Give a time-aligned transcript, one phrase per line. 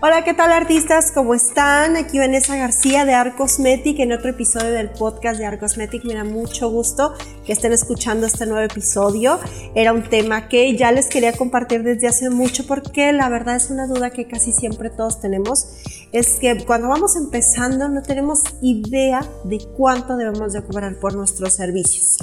[0.00, 1.10] Hola, ¿qué tal artistas?
[1.10, 1.96] ¿Cómo están?
[1.96, 6.04] Aquí Vanessa García de Art Cosmetic en otro episodio del podcast de Art Cosmetic.
[6.04, 9.40] Me da mucho gusto que estén escuchando este nuevo episodio.
[9.74, 13.70] Era un tema que ya les quería compartir desde hace mucho porque la verdad es
[13.70, 15.66] una duda que casi siempre todos tenemos.
[16.12, 21.54] Es que cuando vamos empezando no tenemos idea de cuánto debemos de cobrar por nuestros
[21.54, 22.18] servicios.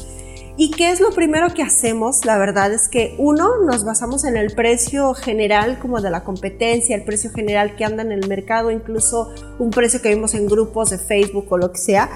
[0.58, 2.24] ¿Y qué es lo primero que hacemos?
[2.24, 6.96] La verdad es que uno, nos basamos en el precio general como de la competencia,
[6.96, 10.92] el precio general que anda en el mercado, incluso un precio que vimos en grupos
[10.92, 12.10] de Facebook o lo que sea.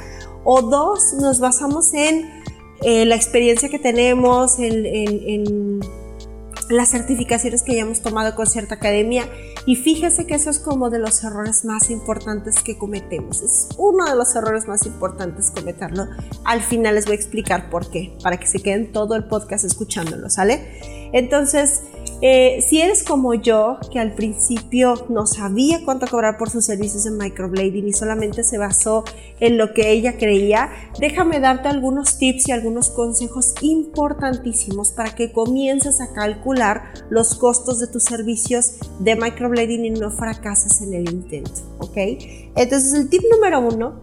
[0.46, 2.30] O dos, nos basamos en
[2.81, 5.80] eh, la experiencia que tenemos, en, en
[6.70, 9.25] las certificaciones que ya hemos tomado con cierta academia
[9.66, 13.42] y fíjese que eso es como de los errores más importantes que cometemos.
[13.42, 16.08] Es uno de los errores más importantes cometerlo.
[16.45, 19.66] Al final les voy a explicar por qué, para que se queden todo el podcast
[19.66, 21.09] escuchándolo, ¿sale?
[21.12, 21.81] Entonces,
[22.22, 27.06] eh, si eres como yo, que al principio no sabía cuánto cobrar por sus servicios
[27.06, 29.06] en microblading y solamente se basó
[29.39, 35.31] en lo que ella creía, déjame darte algunos tips y algunos consejos importantísimos para que
[35.31, 41.09] comiences a calcular los costos de tus servicios de microblading y no fracases en el
[41.09, 41.97] intento, ¿ok?
[42.58, 44.02] Entonces el tip número uno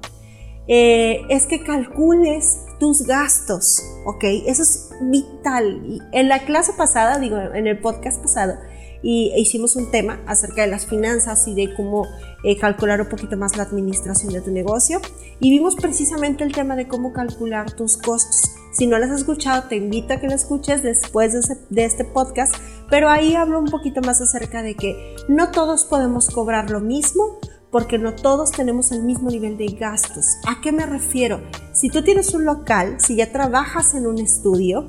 [0.69, 4.25] eh, es que calcules tus gastos, ¿ok?
[4.47, 6.03] Eso es vital.
[6.13, 8.55] En la clase pasada, digo, en el podcast pasado,
[9.03, 12.07] y hicimos un tema acerca de las finanzas y de cómo
[12.43, 15.01] eh, calcular un poquito más la administración de tu negocio.
[15.39, 18.51] Y vimos precisamente el tema de cómo calcular tus costos.
[18.73, 22.05] Si no lo has escuchado, te invito a que lo escuches después de, de este
[22.05, 22.55] podcast,
[22.91, 27.39] pero ahí hablo un poquito más acerca de que no todos podemos cobrar lo mismo
[27.77, 30.39] porque no todos tenemos el mismo nivel de gastos.
[30.49, 31.43] ¿A qué me refiero?
[31.75, 34.89] Si tú tienes un local, si ya trabajas en un estudio,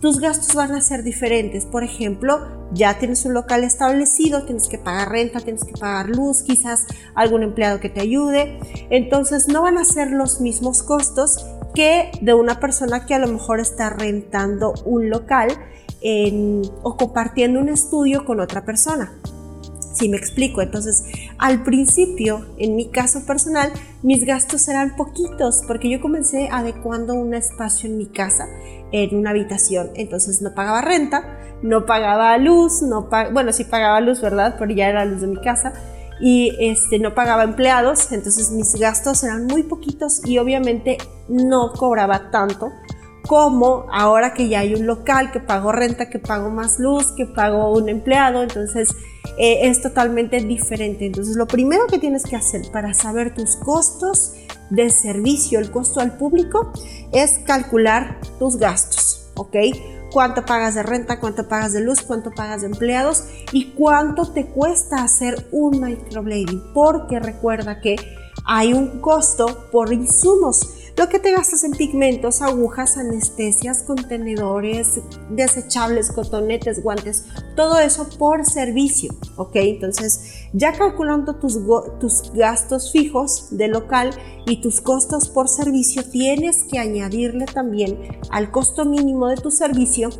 [0.00, 1.66] tus gastos van a ser diferentes.
[1.66, 6.44] Por ejemplo, ya tienes un local establecido, tienes que pagar renta, tienes que pagar luz,
[6.44, 8.60] quizás algún empleado que te ayude.
[8.88, 11.44] Entonces no van a ser los mismos costos
[11.74, 15.48] que de una persona que a lo mejor está rentando un local
[16.84, 19.12] o compartiendo un estudio con otra persona.
[20.02, 21.04] Si me explico, entonces
[21.38, 23.70] al principio, en mi caso personal,
[24.02, 28.48] mis gastos eran poquitos porque yo comencé adecuando un espacio en mi casa,
[28.90, 34.20] en una habitación, entonces no pagaba renta, no pagaba luz, no bueno, sí pagaba luz,
[34.20, 34.56] ¿verdad?
[34.58, 35.72] Pero ya era luz de mi casa.
[36.20, 40.98] Y este, no pagaba empleados, entonces mis gastos eran muy poquitos y obviamente
[41.28, 42.72] no cobraba tanto
[43.26, 47.26] como ahora que ya hay un local, que pago renta, que pago más luz, que
[47.26, 48.88] pago un empleado, entonces
[49.38, 51.06] eh, es totalmente diferente.
[51.06, 54.34] Entonces, lo primero que tienes que hacer para saber tus costos
[54.70, 56.72] de servicio, el costo al público,
[57.12, 59.56] es calcular tus gastos, ¿ok?
[60.12, 64.46] Cuánto pagas de renta, cuánto pagas de luz, cuánto pagas de empleados y cuánto te
[64.46, 67.96] cuesta hacer un microblading, porque recuerda que
[68.44, 76.10] hay un costo por insumos lo que te gastas en pigmentos, agujas, anestesias, contenedores, desechables,
[76.10, 77.24] cotonetes, guantes,
[77.56, 79.56] todo eso por servicio, ¿ok?
[79.56, 81.58] Entonces, ya calculando tus,
[81.98, 84.10] tus gastos fijos de local
[84.46, 87.98] y tus costos por servicio, tienes que añadirle también
[88.30, 90.10] al costo mínimo de tu servicio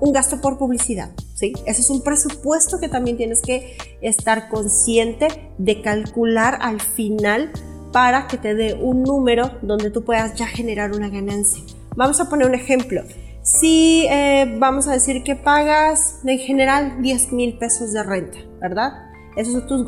[0.00, 1.10] un gasto por publicidad.
[1.34, 1.52] ¿Sí?
[1.66, 7.50] Ese es un presupuesto que también tienes que estar consciente de calcular al final
[7.94, 11.62] para que te dé un número donde tú puedas ya generar una ganancia.
[11.94, 13.02] Vamos a poner un ejemplo.
[13.44, 18.94] Si eh, vamos a decir que pagas en general 10 mil pesos de renta, ¿verdad?
[19.36, 19.86] Esos son tus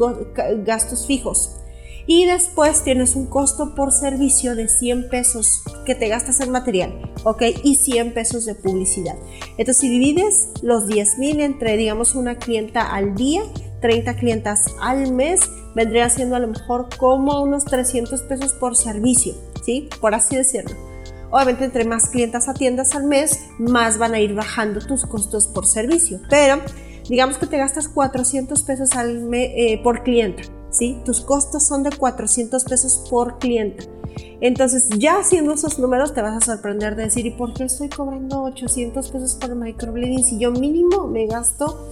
[0.65, 1.57] gastos fijos.
[2.07, 7.13] Y después tienes un costo por servicio de 100 pesos que te gastas en material,
[7.25, 7.43] ¿ok?
[7.65, 9.17] Y 100 pesos de publicidad.
[9.59, 13.43] Entonces, si divides los 10 mil entre, digamos, una clienta al día,
[13.81, 15.41] 30 clientas al mes,
[15.77, 19.91] vendría siendo a lo mejor como unos 300 pesos por servicio, ¿sí?
[20.01, 20.75] Por así decirlo.
[21.31, 25.67] Obviamente entre más clientas atiendas al mes, más van a ir bajando tus costos por
[25.67, 26.19] servicio.
[26.31, 26.63] Pero
[27.11, 30.99] digamos que te gastas 400 pesos al mes, eh, por clienta, ¿sí?
[31.05, 33.85] Tus costos son de 400 pesos por clienta.
[34.41, 37.91] Entonces, ya haciendo esos números, te vas a sorprender de decir, ¿y por qué estoy
[37.91, 41.87] cobrando 800 pesos por microblading si yo mínimo me gasto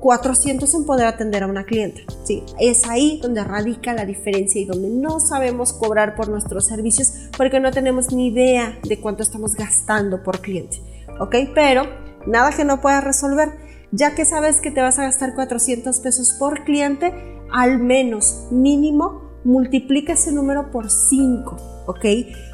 [0.00, 2.00] 400 en poder atender a una clienta.
[2.24, 7.12] Sí, es ahí donde radica la diferencia y donde no sabemos cobrar por nuestros servicios
[7.36, 10.80] porque no tenemos ni idea de cuánto estamos gastando por cliente.
[11.20, 11.34] ¿Ok?
[11.54, 11.82] Pero
[12.26, 13.50] nada que no puedas resolver.
[13.90, 17.12] Ya que sabes que te vas a gastar 400 pesos por cliente,
[17.50, 22.04] al menos mínimo multiplica ese número por 5, ¿ok?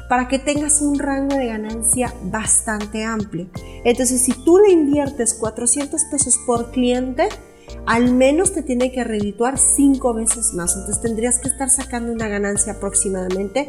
[0.09, 3.47] Para que tengas un rango de ganancia bastante amplio.
[3.83, 7.27] Entonces, si tú le inviertes 400 pesos por cliente,
[7.85, 10.75] al menos te tiene que redituar 5 veces más.
[10.75, 13.67] Entonces, tendrías que estar sacando una ganancia aproximadamente,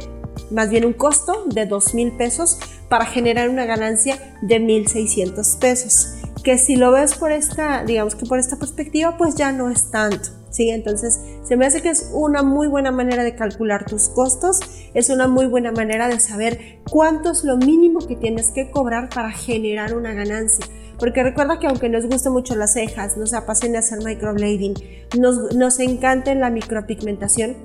[0.50, 6.09] más bien un costo de 2 mil pesos para generar una ganancia de 1.600 pesos.
[6.44, 9.91] Que si lo ves por esta, digamos que por esta perspectiva, pues ya no es
[9.91, 10.29] tanto.
[10.56, 10.70] ¿Sí?
[10.70, 14.61] Entonces, se me hace que es una muy buena manera de calcular tus costos,
[14.94, 19.11] es una muy buena manera de saber cuánto es lo mínimo que tienes que cobrar
[19.11, 20.64] para generar una ganancia.
[20.99, 24.75] Porque recuerda que aunque nos gusten mucho las cejas, nos apasiona hacer microblading,
[25.19, 27.56] nos, nos encanta la micropigmentación,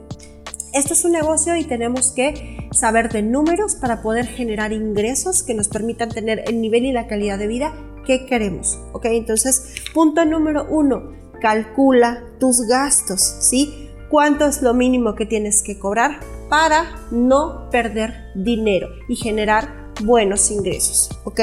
[0.74, 5.54] esto es un negocio y tenemos que saber de números para poder generar ingresos que
[5.54, 7.74] nos permitan tener el nivel y la calidad de vida
[8.06, 8.80] que queremos.
[8.94, 9.06] ¿Ok?
[9.06, 11.12] Entonces, punto número uno,
[11.42, 13.90] calcula tus gastos, ¿sí?
[14.10, 20.52] ¿Cuánto es lo mínimo que tienes que cobrar para no perder dinero y generar buenos
[20.52, 21.42] ingresos, ¿ok?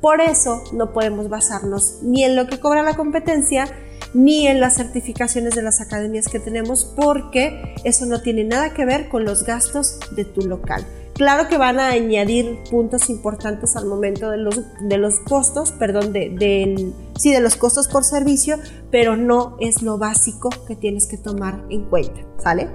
[0.00, 3.66] Por eso no podemos basarnos ni en lo que cobra la competencia,
[4.14, 8.84] ni en las certificaciones de las academias que tenemos, porque eso no tiene nada que
[8.84, 10.86] ver con los gastos de tu local.
[11.16, 16.12] Claro que van a añadir puntos importantes al momento de los, de los costos, perdón,
[16.12, 18.58] de, sí, de los costos por servicio,
[18.90, 22.68] pero no es lo básico que tienes que tomar en cuenta, ¿sale?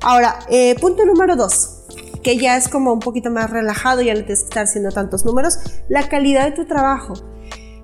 [0.00, 1.82] Ahora, eh, punto número dos,
[2.22, 5.58] que ya es como un poquito más relajado, ya no que estar haciendo tantos números,
[5.88, 7.14] la calidad de tu trabajo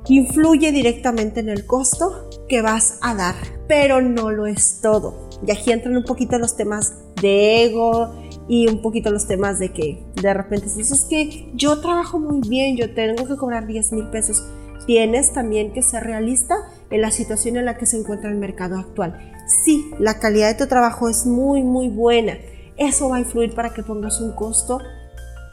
[0.06, 3.34] influye directamente en el costo que vas a dar,
[3.66, 5.28] pero no lo es todo.
[5.44, 8.12] Y aquí entran un poquito los temas de ego,
[8.48, 12.46] y un poquito los temas de que de repente si dices que yo trabajo muy
[12.46, 14.44] bien, yo tengo que cobrar 10 mil pesos.
[14.86, 16.56] Tienes también que ser realista
[16.90, 19.32] en la situación en la que se encuentra el mercado actual.
[19.64, 22.36] Sí, la calidad de tu trabajo es muy, muy buena.
[22.76, 24.80] Eso va a influir para que pongas un costo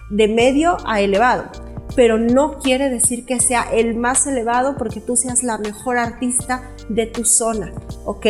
[0.10, 1.45] de medio a elevado.
[1.96, 6.72] Pero no quiere decir que sea el más elevado porque tú seas la mejor artista
[6.88, 7.74] de tu zona,
[8.06, 8.26] ¿ok?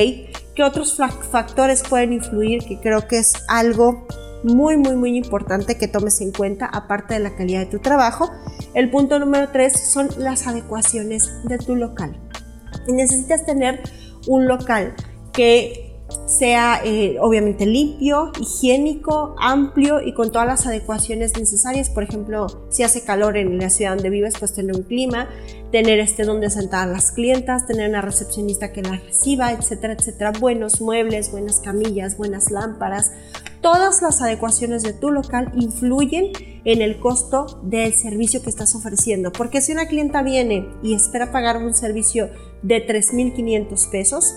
[0.55, 2.63] ¿Qué otros factores pueden influir?
[2.63, 4.07] Que creo que es algo
[4.43, 8.29] muy, muy, muy importante que tomes en cuenta, aparte de la calidad de tu trabajo.
[8.73, 12.17] El punto número tres son las adecuaciones de tu local.
[12.87, 13.81] Necesitas tener
[14.27, 14.95] un local
[15.33, 15.88] que
[16.29, 21.89] sea eh, obviamente limpio, higiénico, amplio y con todas las adecuaciones necesarias.
[21.89, 25.27] Por ejemplo, si hace calor en la ciudad donde vives, pues tener un clima,
[25.71, 30.31] tener este donde sentar a las clientas, tener una recepcionista que las reciba, etcétera, etcétera.
[30.39, 33.11] Buenos muebles, buenas camillas, buenas lámparas.
[33.61, 36.31] Todas las adecuaciones de tu local influyen
[36.63, 39.31] en el costo del servicio que estás ofreciendo.
[39.31, 42.29] Porque si una clienta viene y espera pagar un servicio
[42.61, 44.35] de 3.500 pesos,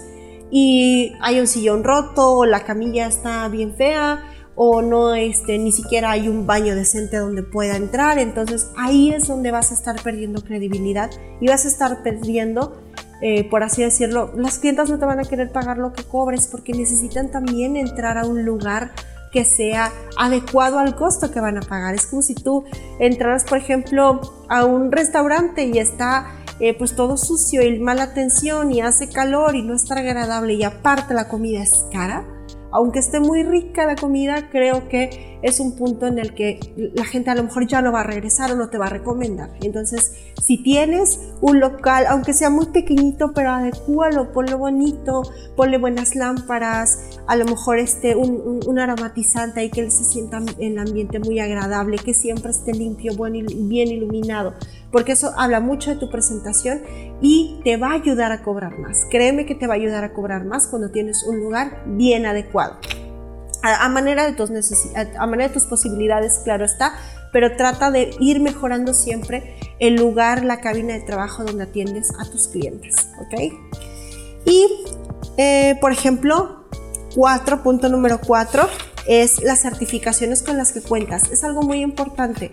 [0.55, 4.23] y hay un sillón roto o la camilla está bien fea
[4.55, 9.27] o no este, ni siquiera hay un baño decente donde pueda entrar, entonces ahí es
[9.27, 11.11] donde vas a estar perdiendo credibilidad
[11.41, 12.79] y vas a estar perdiendo,
[13.23, 16.47] eh, por así decirlo, las clientas no te van a querer pagar lo que cobres
[16.47, 18.93] porque necesitan también entrar a un lugar
[19.33, 21.95] que sea adecuado al costo que van a pagar.
[21.95, 22.65] Es como si tú
[22.99, 26.27] entraras, por ejemplo, a un restaurante y está
[26.63, 30.63] eh, pues todo sucio y mala atención y hace calor y no está agradable y
[30.63, 32.25] aparte la comida es cara,
[32.71, 36.61] aunque esté muy rica la comida, creo que es un punto en el que
[36.95, 38.91] la gente a lo mejor ya no va a regresar o no te va a
[38.91, 39.51] recomendar.
[39.61, 45.23] Entonces, si tienes un local, aunque sea muy pequeñito, pero adecúalo, ponlo bonito,
[45.57, 51.19] ponle buenas lámparas, a lo mejor este, un, aromatizante ahí que se sienta el ambiente
[51.19, 54.55] muy agradable, que siempre esté limpio, bueno bien iluminado
[54.93, 56.83] porque eso habla mucho de tu presentación
[57.21, 59.07] y te va a ayudar a cobrar más.
[59.11, 62.77] Créeme que te va a ayudar a cobrar más cuando tienes un lugar bien adecuado.
[63.65, 66.95] A, manera, de tus manera de tus posibilidades, claro está,
[67.33, 72.25] pero trata de ir mejorando siempre el lugar, la cabina de trabajo donde atiendes a
[72.25, 73.53] tus clientes, ¿ok?
[74.47, 74.67] Y,
[75.37, 76.65] eh, por ejemplo,
[77.15, 78.69] cuatro, punto número cuatro,
[79.07, 81.31] es las certificaciones con las que cuentas.
[81.31, 82.53] Es algo muy importante.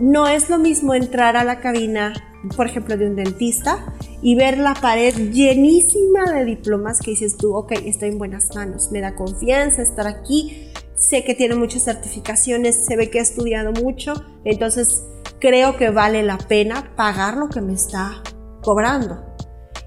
[0.00, 2.14] No es lo mismo entrar a la cabina,
[2.56, 3.84] por ejemplo, de un dentista
[4.22, 8.90] y ver la pared llenísima de diplomas que dices tú, ok, estoy en buenas manos,
[8.90, 13.72] me da confianza estar aquí, sé que tiene muchas certificaciones, se ve que he estudiado
[13.72, 14.14] mucho,
[14.44, 15.04] entonces
[15.38, 18.22] creo que vale la pena pagar lo que me está
[18.62, 19.29] cobrando.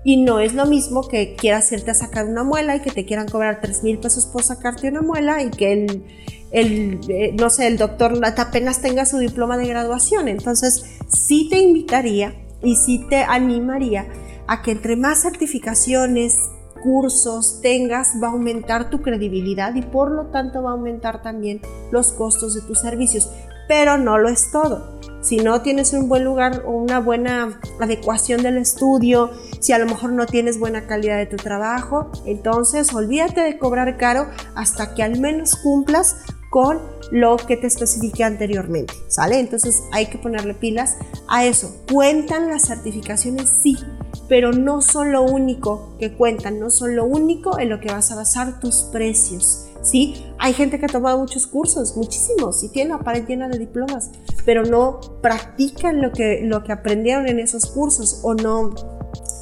[0.04, 3.06] Y no es lo mismo que quieras irte a sacar una muela y que te
[3.06, 5.72] quieran cobrar 3 mil pesos por sacarte una muela y que
[6.52, 10.28] el, eh, no sé, el doctor apenas tenga su diploma de graduación.
[10.28, 14.08] Entonces, sí te invitaría y sí te animaría
[14.48, 16.38] a que entre más certificaciones,
[16.84, 21.62] cursos tengas, va a aumentar tu credibilidad y por lo tanto va a aumentar también
[21.92, 23.30] los costos de tus servicios.
[23.68, 25.00] Pero no lo es todo.
[25.24, 29.86] Si no tienes un buen lugar o una buena adecuación del estudio, si a lo
[29.86, 35.02] mejor no tienes buena calidad de tu trabajo, entonces olvídate de cobrar caro hasta que
[35.02, 36.18] al menos cumplas
[36.50, 39.40] con lo que te especifique anteriormente, ¿sale?
[39.40, 41.74] Entonces hay que ponerle pilas a eso.
[41.92, 43.50] ¿Cuentan las certificaciones?
[43.50, 43.78] Sí,
[44.28, 48.12] pero no son lo único que cuentan, no son lo único en lo que vas
[48.12, 49.70] a basar tus precios.
[49.84, 50.26] ¿Sí?
[50.40, 54.10] Hay gente que ha tomado muchos cursos, muchísimos, y tiene la pared llena de diplomas,
[54.46, 58.74] pero no practican lo que, lo que aprendieron en esos cursos o no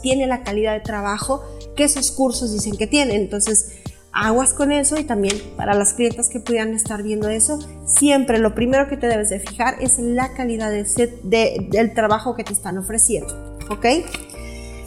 [0.02, 1.44] tiene la calidad de trabajo
[1.76, 3.22] que esos cursos dicen que tienen.
[3.22, 3.82] Entonces,
[4.12, 8.54] aguas con eso y también para las clientas que pudieran estar viendo eso, siempre lo
[8.54, 10.84] primero que te debes de fijar es la calidad de,
[11.24, 13.86] de, del trabajo que te están ofreciendo, ¿ok?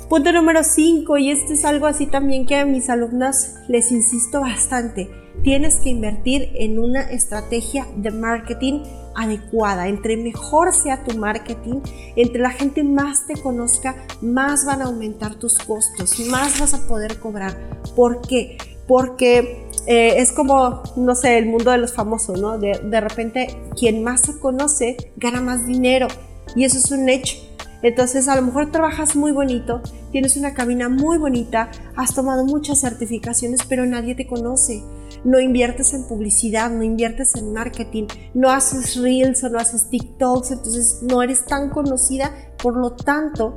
[0.09, 4.43] Punto número 5, y este es algo así también que a mis alumnas les insisto
[4.43, 5.11] bastante,
[5.45, 8.83] tienes que invertir en una estrategia de marketing
[9.15, 9.87] adecuada.
[9.89, 11.81] Entre mejor sea tu marketing,
[12.17, 16.89] entre la gente más te conozca, más van a aumentar tus costos, más vas a
[16.89, 17.57] poder cobrar.
[17.95, 18.57] ¿Por qué?
[18.89, 22.59] Porque eh, es como, no sé, el mundo de los famosos, ¿no?
[22.59, 23.49] De, de repente,
[23.79, 26.09] quien más se conoce gana más dinero.
[26.57, 27.37] Y eso es un hecho.
[27.83, 32.81] Entonces a lo mejor trabajas muy bonito, tienes una cabina muy bonita, has tomado muchas
[32.81, 34.83] certificaciones, pero nadie te conoce.
[35.25, 40.51] No inviertes en publicidad, no inviertes en marketing, no haces reels o no haces TikToks,
[40.51, 43.55] entonces no eres tan conocida, por lo tanto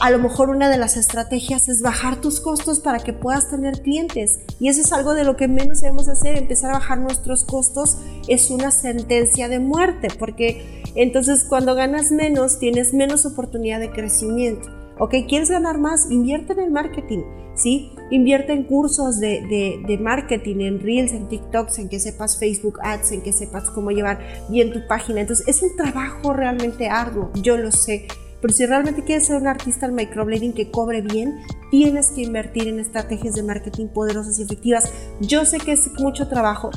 [0.00, 3.80] a lo mejor una de las estrategias es bajar tus costos para que puedas tener
[3.80, 4.40] clientes.
[4.58, 6.36] Y eso es algo de lo que menos debemos hacer.
[6.36, 12.58] Empezar a bajar nuestros costos es una sentencia de muerte, porque entonces cuando ganas menos
[12.58, 14.83] tienes menos oportunidad de crecimiento.
[14.98, 15.14] ¿Ok?
[15.28, 16.10] ¿Quieres ganar más?
[16.10, 17.22] Invierte en el marketing,
[17.54, 17.92] ¿sí?
[18.10, 23.12] Invierte en cursos de, de, marketing, en Reels, en TikToks, en que sepas Facebook Ads,
[23.12, 25.20] en que sepas cómo llevar bien tu página.
[25.20, 28.06] Entonces, es un trabajo realmente arduo, yo lo sé
[28.44, 32.68] pero si realmente quieres ser un artista al microblading que cobre bien, tienes que invertir
[32.68, 34.92] en estrategias de marketing poderosas y efectivas.
[35.18, 36.70] Yo sé que es mucho trabajo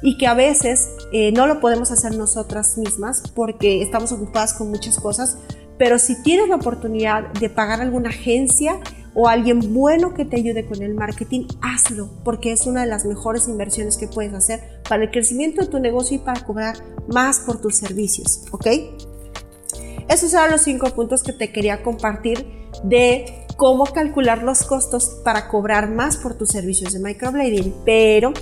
[0.00, 4.70] y que a veces eh, no lo podemos hacer nosotras mismas porque estamos ocupadas con
[4.70, 5.36] muchas cosas,
[5.80, 8.78] pero si tienes la oportunidad de pagar alguna agencia
[9.14, 13.06] o alguien bueno que te ayude con el marketing, hazlo, porque es una de las
[13.06, 16.76] mejores inversiones que puedes hacer para el crecimiento de tu negocio y para cobrar
[17.08, 18.66] más por tus servicios, ¿ok?
[20.06, 22.44] Esos eran los cinco puntos que te quería compartir
[22.84, 27.74] de cómo calcular los costos para cobrar más por tus servicios de microblading.
[27.86, 28.34] Pero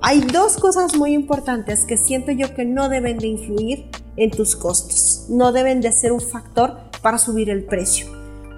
[0.00, 4.56] hay dos cosas muy importantes que siento yo que no deben de influir en tus
[4.56, 5.26] costos.
[5.28, 8.06] No deben de ser un factor para subir el precio.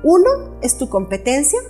[0.02, 1.61] Uno es tu competencia.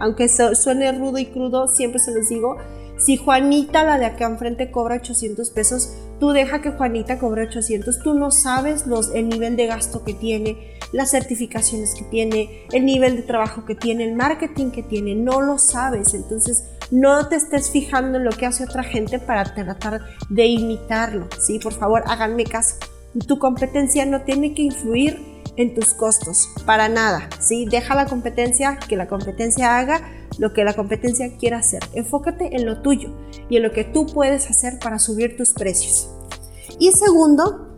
[0.00, 2.56] Aunque suene rudo y crudo, siempre se los digo,
[2.98, 7.98] si Juanita, la de acá enfrente, cobra 800 pesos, tú deja que Juanita cobre 800.
[7.98, 12.86] Tú no sabes los, el nivel de gasto que tiene, las certificaciones que tiene, el
[12.86, 15.14] nivel de trabajo que tiene, el marketing que tiene.
[15.14, 16.14] No lo sabes.
[16.14, 21.28] Entonces, no te estés fijando en lo que hace otra gente para tratar de imitarlo.
[21.38, 21.58] ¿sí?
[21.58, 22.76] Por favor, háganme caso.
[23.24, 27.66] Tu competencia no tiene que influir en tus costos, para nada, ¿sí?
[27.66, 30.02] Deja la competencia, que la competencia haga
[30.38, 31.82] lo que la competencia quiera hacer.
[31.94, 33.16] Enfócate en lo tuyo
[33.48, 36.10] y en lo que tú puedes hacer para subir tus precios.
[36.78, 37.76] Y segundo,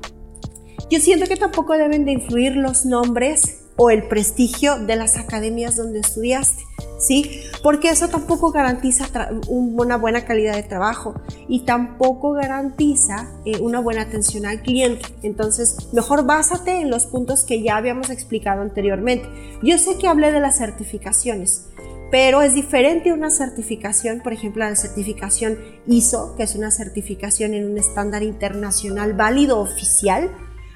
[0.91, 5.77] yo siento que tampoco deben de influir los nombres o el prestigio de las academias
[5.77, 6.63] donde estudiaste,
[6.99, 7.43] ¿sí?
[7.63, 9.07] Porque eso tampoco garantiza
[9.49, 11.15] una buena calidad de trabajo
[11.49, 15.07] y tampoco garantiza eh, una buena atención al cliente.
[15.23, 19.29] Entonces, mejor básate en los puntos que ya habíamos explicado anteriormente.
[19.63, 21.69] Yo sé que hablé de las certificaciones,
[22.11, 27.71] pero es diferente una certificación, por ejemplo, la certificación ISO, que es una certificación en
[27.71, 30.31] un estándar internacional válido oficial,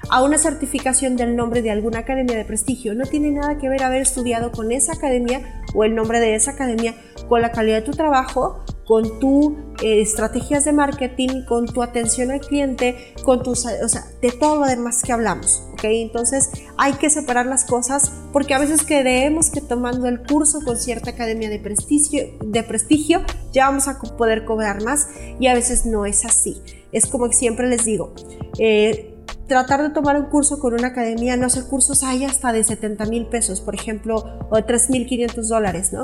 [0.09, 2.93] a una certificación del nombre de alguna academia de prestigio.
[2.93, 6.51] No tiene nada que ver haber estudiado con esa academia o el nombre de esa
[6.51, 6.95] academia,
[7.27, 12.31] con la calidad de tu trabajo, con tus eh, estrategias de marketing, con tu atención
[12.31, 15.85] al cliente, con tus, o sea, de todo lo demás que hablamos, ¿ok?
[15.85, 20.77] Entonces hay que separar las cosas porque a veces creemos que tomando el curso con
[20.77, 25.07] cierta academia de prestigio, de prestigio ya vamos a poder cobrar más
[25.39, 26.61] y a veces no es así.
[26.91, 28.13] Es como siempre les digo,
[28.59, 29.12] eh,
[29.47, 33.05] tratar de tomar un curso con una academia, no sé, cursos hay hasta de 70
[33.05, 36.03] mil pesos, por ejemplo, o de 3.500 dólares, ¿no?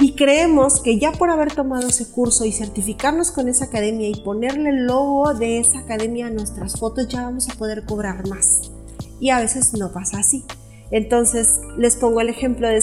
[0.00, 4.20] Y creemos que ya por haber tomado ese curso y certificarnos con esa academia y
[4.22, 8.72] ponerle el logo de esa academia a nuestras fotos, ya vamos a poder cobrar más.
[9.20, 10.44] Y a veces no pasa así.
[10.90, 12.76] Entonces, les pongo el ejemplo de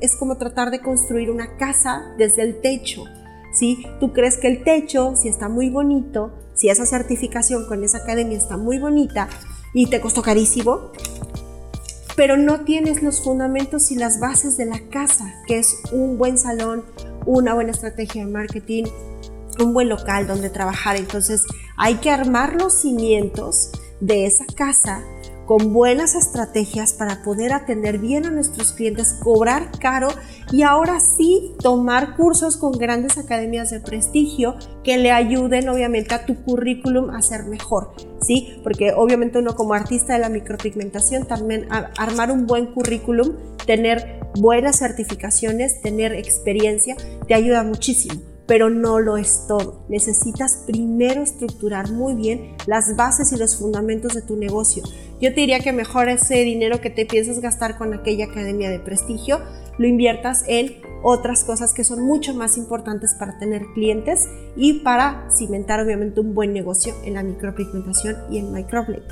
[0.00, 3.04] es como tratar de construir una casa desde el techo.
[3.54, 3.86] ¿Sí?
[4.00, 8.36] Tú crees que el techo, si está muy bonito, si esa certificación con esa academia
[8.36, 9.28] está muy bonita
[9.72, 10.92] y te costó carísimo,
[12.16, 16.38] pero no tienes los fundamentos y las bases de la casa, que es un buen
[16.38, 16.84] salón,
[17.26, 18.84] una buena estrategia de marketing,
[19.58, 20.96] un buen local donde trabajar.
[20.96, 21.42] Entonces
[21.76, 23.70] hay que armar los cimientos
[24.00, 25.02] de esa casa
[25.46, 30.08] con buenas estrategias para poder atender bien a nuestros clientes, cobrar caro
[30.52, 36.24] y ahora sí tomar cursos con grandes academias de prestigio que le ayuden obviamente a
[36.24, 38.58] tu currículum a ser mejor, ¿sí?
[38.62, 43.32] Porque obviamente uno como artista de la micropigmentación también armar un buen currículum,
[43.66, 46.96] tener buenas certificaciones, tener experiencia,
[47.26, 49.84] te ayuda muchísimo pero no lo es todo.
[49.88, 54.82] Necesitas primero estructurar muy bien las bases y los fundamentos de tu negocio.
[55.20, 58.80] Yo te diría que mejor ese dinero que te piensas gastar con aquella academia de
[58.80, 59.40] prestigio,
[59.78, 65.28] lo inviertas en otras cosas que son mucho más importantes para tener clientes y para
[65.30, 69.02] cimentar obviamente un buen negocio en la micropigmentación y en microblading,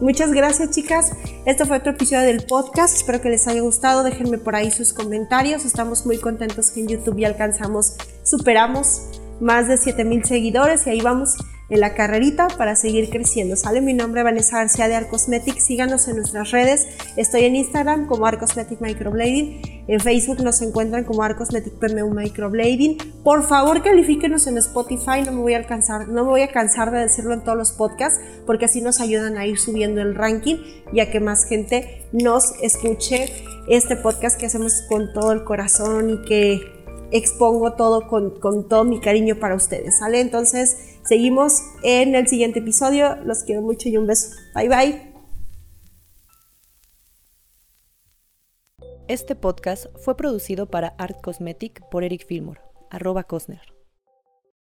[0.00, 1.12] Muchas gracias chicas,
[1.44, 4.92] este fue otro episodio del podcast, espero que les haya gustado, déjenme por ahí sus
[4.92, 9.02] comentarios, estamos muy contentos que en YouTube ya alcanzamos, superamos
[9.40, 11.36] más de 7000 seguidores y ahí vamos
[11.70, 13.56] en la carrerita para seguir creciendo.
[13.56, 15.58] Sale mi nombre Vanessa García de Arcosmetic.
[15.58, 16.86] Síganos en nuestras redes.
[17.16, 19.84] Estoy en Instagram como Arcosmetic Microblading.
[19.86, 22.98] En Facebook nos encuentran como Arcosmetic PMU Microblading.
[23.22, 25.22] Por favor, califíquenos en Spotify.
[25.24, 27.72] No me voy a alcanzar, no me voy a cansar de decirlo en todos los
[27.72, 30.56] podcasts porque así nos ayudan a ir subiendo el ranking
[30.92, 33.32] y a que más gente nos escuche
[33.68, 36.60] este podcast que hacemos con todo el corazón y que
[37.10, 39.98] expongo todo con, con todo mi cariño para ustedes.
[39.98, 40.20] ¿Sale?
[40.20, 43.16] Entonces, Seguimos en el siguiente episodio.
[43.24, 44.34] Los quiero mucho y un beso.
[44.54, 45.14] Bye bye.
[49.06, 53.73] Este podcast fue producido para Art Cosmetic por Eric Fillmore, arroba Cosner.